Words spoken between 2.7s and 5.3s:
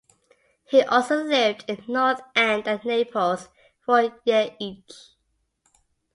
Naples for a year each.